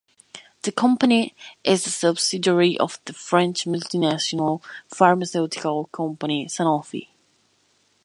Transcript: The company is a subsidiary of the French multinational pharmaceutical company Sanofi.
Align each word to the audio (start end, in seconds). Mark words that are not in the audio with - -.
The 0.63 0.71
company 0.71 1.35
is 1.63 1.85
a 1.85 1.91
subsidiary 1.91 2.75
of 2.79 2.99
the 3.05 3.13
French 3.13 3.65
multinational 3.65 4.63
pharmaceutical 4.87 5.89
company 5.93 6.47
Sanofi. 6.47 7.09